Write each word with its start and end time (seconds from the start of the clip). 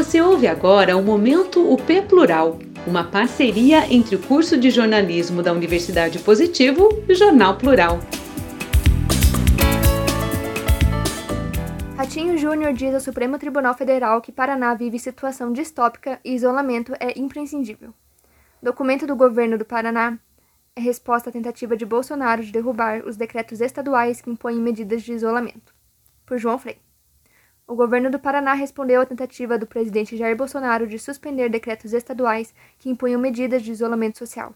Você 0.00 0.18
ouve 0.18 0.46
agora 0.46 0.96
o 0.96 1.02
Momento 1.02 1.70
UP 1.70 2.00
Plural, 2.08 2.58
uma 2.86 3.04
parceria 3.04 3.86
entre 3.92 4.16
o 4.16 4.18
curso 4.18 4.56
de 4.56 4.70
jornalismo 4.70 5.42
da 5.42 5.52
Universidade 5.52 6.18
Positivo 6.20 6.88
e 7.06 7.12
o 7.12 7.14
Jornal 7.14 7.58
Plural. 7.58 7.98
Ratinho 11.98 12.38
Júnior 12.38 12.72
diz 12.72 12.94
ao 12.94 13.00
Supremo 13.00 13.38
Tribunal 13.38 13.74
Federal 13.74 14.22
que 14.22 14.32
Paraná 14.32 14.72
vive 14.72 14.98
situação 14.98 15.52
distópica 15.52 16.18
e 16.24 16.32
isolamento 16.32 16.94
é 16.98 17.18
imprescindível. 17.18 17.92
Documento 18.62 19.06
do 19.06 19.14
governo 19.14 19.58
do 19.58 19.66
Paraná 19.66 20.18
é 20.74 20.80
resposta 20.80 21.28
à 21.28 21.32
tentativa 21.32 21.76
de 21.76 21.84
Bolsonaro 21.84 22.42
de 22.42 22.50
derrubar 22.50 23.02
os 23.06 23.18
decretos 23.18 23.60
estaduais 23.60 24.22
que 24.22 24.30
impõem 24.30 24.62
medidas 24.62 25.02
de 25.02 25.12
isolamento. 25.12 25.74
Por 26.24 26.38
João 26.38 26.58
Freire. 26.58 26.89
O 27.70 27.76
governo 27.76 28.10
do 28.10 28.18
Paraná 28.18 28.52
respondeu 28.52 29.00
à 29.00 29.06
tentativa 29.06 29.56
do 29.56 29.64
presidente 29.64 30.16
Jair 30.16 30.36
Bolsonaro 30.36 30.88
de 30.88 30.98
suspender 30.98 31.48
decretos 31.48 31.92
estaduais 31.92 32.52
que 32.80 32.90
impunham 32.90 33.20
medidas 33.20 33.62
de 33.62 33.70
isolamento 33.70 34.18
social. 34.18 34.52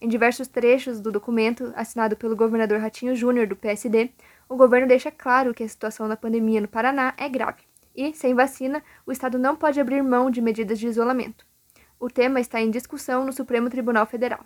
Em 0.00 0.08
diversos 0.08 0.48
trechos 0.48 0.98
do 0.98 1.12
documento, 1.12 1.74
assinado 1.76 2.16
pelo 2.16 2.34
governador 2.34 2.80
Ratinho 2.80 3.14
Júnior, 3.14 3.46
do 3.46 3.54
PSD, 3.54 4.12
o 4.48 4.56
governo 4.56 4.88
deixa 4.88 5.10
claro 5.10 5.52
que 5.52 5.62
a 5.62 5.68
situação 5.68 6.08
da 6.08 6.16
pandemia 6.16 6.62
no 6.62 6.66
Paraná 6.66 7.12
é 7.18 7.28
grave 7.28 7.64
e, 7.94 8.14
sem 8.14 8.32
vacina, 8.32 8.82
o 9.04 9.12
Estado 9.12 9.38
não 9.38 9.54
pode 9.54 9.78
abrir 9.78 10.02
mão 10.02 10.30
de 10.30 10.40
medidas 10.40 10.78
de 10.78 10.86
isolamento. 10.86 11.44
O 12.00 12.08
tema 12.08 12.40
está 12.40 12.62
em 12.62 12.70
discussão 12.70 13.26
no 13.26 13.32
Supremo 13.34 13.68
Tribunal 13.68 14.06
Federal. 14.06 14.40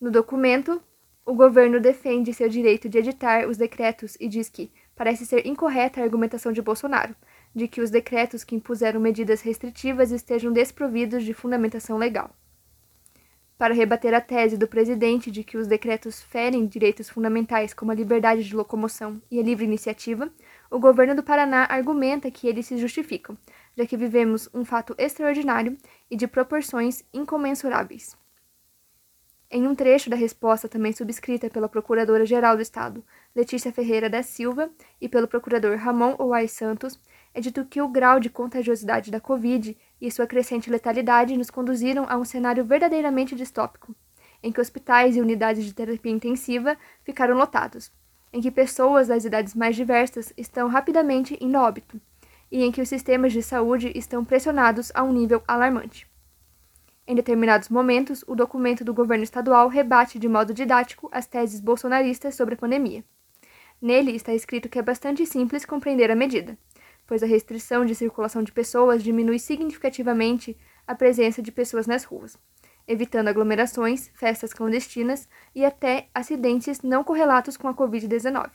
No 0.00 0.12
documento, 0.12 0.80
o 1.24 1.34
governo 1.34 1.80
defende 1.80 2.32
seu 2.32 2.48
direito 2.48 2.88
de 2.88 2.98
editar 2.98 3.48
os 3.48 3.56
decretos 3.56 4.16
e 4.20 4.28
diz 4.28 4.48
que 4.48 4.70
parece 4.96 5.26
ser 5.26 5.46
incorreta 5.46 6.00
a 6.00 6.04
argumentação 6.04 6.50
de 6.50 6.62
Bolsonaro, 6.62 7.14
de 7.54 7.68
que 7.68 7.80
os 7.80 7.90
decretos 7.90 8.42
que 8.42 8.56
impuseram 8.56 8.98
medidas 8.98 9.42
restritivas 9.42 10.10
estejam 10.10 10.52
desprovidos 10.52 11.22
de 11.22 11.34
fundamentação 11.34 11.98
legal. 11.98 12.34
Para 13.58 13.72
rebater 13.72 14.12
a 14.12 14.20
tese 14.20 14.58
do 14.58 14.68
presidente 14.68 15.30
de 15.30 15.42
que 15.42 15.56
os 15.56 15.66
decretos 15.66 16.22
ferem 16.22 16.66
direitos 16.66 17.08
fundamentais 17.08 17.72
como 17.72 17.90
a 17.90 17.94
liberdade 17.94 18.44
de 18.44 18.54
locomoção 18.54 19.20
e 19.30 19.38
a 19.38 19.42
livre 19.42 19.64
iniciativa, 19.64 20.30
o 20.70 20.78
governo 20.78 21.14
do 21.14 21.22
Paraná 21.22 21.66
argumenta 21.70 22.30
que 22.30 22.46
eles 22.46 22.66
se 22.66 22.76
justificam, 22.76 23.36
já 23.74 23.86
que 23.86 23.96
vivemos 23.96 24.48
um 24.52 24.62
fato 24.62 24.94
extraordinário 24.98 25.76
e 26.10 26.16
de 26.16 26.26
proporções 26.26 27.02
incomensuráveis. 27.14 28.14
Em 29.56 29.66
um 29.66 29.74
trecho 29.74 30.10
da 30.10 30.16
resposta, 30.16 30.68
também 30.68 30.92
subscrita 30.92 31.48
pela 31.48 31.66
Procuradora-Geral 31.66 32.56
do 32.56 32.60
Estado, 32.60 33.02
Letícia 33.34 33.72
Ferreira 33.72 34.10
da 34.10 34.22
Silva, 34.22 34.68
e 35.00 35.08
pelo 35.08 35.26
Procurador 35.26 35.78
Ramon 35.78 36.14
Oai 36.18 36.46
Santos, 36.46 37.00
é 37.32 37.40
dito 37.40 37.64
que 37.64 37.80
o 37.80 37.88
grau 37.88 38.20
de 38.20 38.28
contagiosidade 38.28 39.10
da 39.10 39.18
Covid 39.18 39.74
e 39.98 40.10
sua 40.10 40.26
crescente 40.26 40.68
letalidade 40.68 41.34
nos 41.38 41.48
conduziram 41.48 42.04
a 42.06 42.18
um 42.18 42.24
cenário 42.26 42.66
verdadeiramente 42.66 43.34
distópico, 43.34 43.94
em 44.42 44.52
que 44.52 44.60
hospitais 44.60 45.16
e 45.16 45.22
unidades 45.22 45.64
de 45.64 45.72
terapia 45.72 46.12
intensiva 46.12 46.76
ficaram 47.02 47.34
lotados, 47.34 47.90
em 48.34 48.42
que 48.42 48.50
pessoas 48.50 49.08
das 49.08 49.24
idades 49.24 49.54
mais 49.54 49.74
diversas 49.74 50.34
estão 50.36 50.68
rapidamente 50.68 51.34
indo 51.40 51.56
óbito, 51.56 51.98
e 52.52 52.62
em 52.62 52.70
que 52.70 52.82
os 52.82 52.90
sistemas 52.90 53.32
de 53.32 53.42
saúde 53.42 53.90
estão 53.94 54.22
pressionados 54.22 54.92
a 54.94 55.02
um 55.02 55.14
nível 55.14 55.42
alarmante. 55.48 56.06
Em 57.08 57.14
determinados 57.14 57.68
momentos, 57.68 58.24
o 58.26 58.34
documento 58.34 58.84
do 58.84 58.92
governo 58.92 59.22
estadual 59.22 59.68
rebate 59.68 60.18
de 60.18 60.28
modo 60.28 60.52
didático 60.52 61.08
as 61.12 61.26
teses 61.26 61.60
bolsonaristas 61.60 62.34
sobre 62.34 62.54
a 62.54 62.58
pandemia. 62.58 63.04
Nele 63.80 64.16
está 64.16 64.34
escrito 64.34 64.68
que 64.68 64.78
é 64.78 64.82
bastante 64.82 65.24
simples 65.24 65.64
compreender 65.64 66.10
a 66.10 66.16
medida, 66.16 66.58
pois 67.06 67.22
a 67.22 67.26
restrição 67.26 67.84
de 67.84 67.94
circulação 67.94 68.42
de 68.42 68.50
pessoas 68.50 69.04
diminui 69.04 69.38
significativamente 69.38 70.56
a 70.84 70.96
presença 70.96 71.40
de 71.40 71.52
pessoas 71.52 71.86
nas 71.86 72.02
ruas, 72.02 72.36
evitando 72.88 73.28
aglomerações, 73.28 74.10
festas 74.14 74.52
clandestinas 74.52 75.28
e 75.54 75.64
até 75.64 76.08
acidentes 76.12 76.82
não 76.82 77.04
correlatos 77.04 77.56
com 77.56 77.68
a 77.68 77.74
Covid-19, 77.74 78.50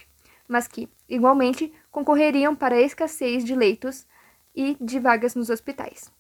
mas 0.46 0.68
que, 0.68 0.90
igualmente, 1.08 1.72
concorreriam 1.90 2.54
para 2.54 2.75
a 2.75 2.81
escassez 2.81 3.46
de 3.46 3.56
leitos 3.56 4.06
e 4.54 4.75
de 4.81 5.00
vagas 5.00 5.36
nos 5.36 5.50
hospitais. 5.50 6.12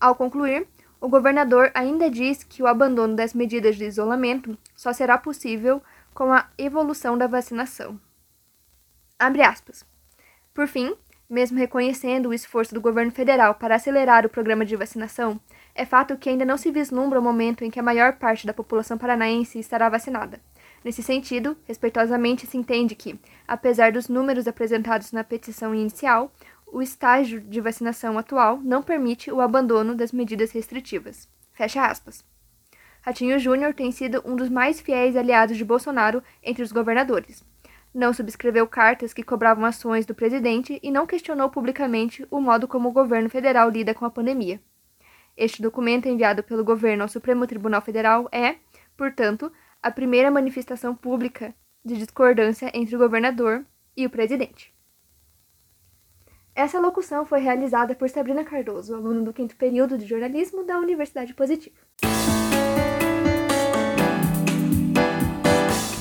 Ao 0.00 0.14
concluir, 0.14 0.66
o 1.06 1.08
governador 1.08 1.70
ainda 1.72 2.10
diz 2.10 2.42
que 2.42 2.60
o 2.60 2.66
abandono 2.66 3.14
das 3.14 3.32
medidas 3.32 3.76
de 3.76 3.84
isolamento 3.84 4.58
só 4.74 4.92
será 4.92 5.16
possível 5.16 5.80
com 6.12 6.32
a 6.32 6.48
evolução 6.58 7.16
da 7.16 7.28
vacinação. 7.28 8.00
Por 10.52 10.66
fim, 10.66 10.96
mesmo 11.30 11.60
reconhecendo 11.60 12.30
o 12.30 12.34
esforço 12.34 12.74
do 12.74 12.80
governo 12.80 13.12
federal 13.12 13.54
para 13.54 13.76
acelerar 13.76 14.26
o 14.26 14.28
programa 14.28 14.64
de 14.66 14.74
vacinação, 14.74 15.38
é 15.76 15.86
fato 15.86 16.16
que 16.16 16.28
ainda 16.28 16.44
não 16.44 16.56
se 16.56 16.72
vislumbra 16.72 17.20
o 17.20 17.22
momento 17.22 17.64
em 17.64 17.70
que 17.70 17.78
a 17.78 17.84
maior 17.84 18.14
parte 18.14 18.44
da 18.44 18.52
população 18.52 18.98
paranaense 18.98 19.60
estará 19.60 19.88
vacinada. 19.88 20.40
Nesse 20.84 21.04
sentido, 21.04 21.56
respeitosamente 21.68 22.48
se 22.48 22.56
entende 22.56 22.96
que, 22.96 23.16
apesar 23.46 23.92
dos 23.92 24.08
números 24.08 24.48
apresentados 24.48 25.12
na 25.12 25.22
petição 25.22 25.72
inicial, 25.72 26.32
o 26.66 26.82
estágio 26.82 27.40
de 27.40 27.60
vacinação 27.60 28.18
atual 28.18 28.60
não 28.62 28.82
permite 28.82 29.30
o 29.30 29.40
abandono 29.40 29.94
das 29.94 30.12
medidas 30.12 30.50
restritivas. 30.52 31.28
Fecha 31.52 31.86
aspas. 31.86 32.24
Ratinho 33.00 33.38
Júnior 33.38 33.72
tem 33.72 33.92
sido 33.92 34.20
um 34.26 34.34
dos 34.34 34.48
mais 34.48 34.80
fiéis 34.80 35.16
aliados 35.16 35.56
de 35.56 35.64
Bolsonaro 35.64 36.22
entre 36.42 36.62
os 36.62 36.72
governadores. 36.72 37.42
Não 37.94 38.12
subscreveu 38.12 38.66
cartas 38.66 39.14
que 39.14 39.22
cobravam 39.22 39.64
ações 39.64 40.04
do 40.04 40.14
presidente 40.14 40.78
e 40.82 40.90
não 40.90 41.06
questionou 41.06 41.48
publicamente 41.48 42.26
o 42.30 42.40
modo 42.40 42.68
como 42.68 42.88
o 42.88 42.92
governo 42.92 43.30
federal 43.30 43.70
lida 43.70 43.94
com 43.94 44.04
a 44.04 44.10
pandemia. 44.10 44.60
Este 45.36 45.62
documento 45.62 46.08
enviado 46.08 46.42
pelo 46.42 46.64
governo 46.64 47.04
ao 47.04 47.08
Supremo 47.08 47.46
Tribunal 47.46 47.80
Federal 47.80 48.28
é, 48.30 48.56
portanto, 48.96 49.50
a 49.82 49.90
primeira 49.90 50.30
manifestação 50.30 50.94
pública 50.94 51.54
de 51.84 51.96
discordância 51.96 52.70
entre 52.74 52.96
o 52.96 52.98
governador 52.98 53.64
e 53.96 54.04
o 54.04 54.10
presidente. 54.10 54.75
Essa 56.56 56.80
locução 56.80 57.26
foi 57.26 57.40
realizada 57.40 57.94
por 57.94 58.08
Sabrina 58.08 58.42
Cardoso, 58.42 58.94
aluna 58.94 59.20
do 59.20 59.30
quinto 59.30 59.54
período 59.54 59.98
de 59.98 60.06
jornalismo 60.06 60.64
da 60.64 60.78
Universidade 60.78 61.34
Positiva. 61.34 61.76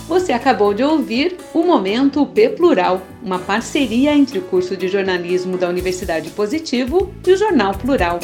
Você 0.08 0.32
acabou 0.32 0.74
de 0.74 0.82
ouvir 0.82 1.36
o 1.54 1.62
Momento 1.62 2.26
P 2.26 2.48
Plural, 2.48 3.02
uma 3.22 3.38
parceria 3.38 4.16
entre 4.16 4.40
o 4.40 4.44
curso 4.44 4.78
de 4.78 4.88
jornalismo 4.88 5.58
da 5.58 5.68
Universidade 5.68 6.30
Positivo 6.30 7.14
e 7.28 7.34
o 7.34 7.38
Jornal 7.38 7.74
Plural. 7.74 8.22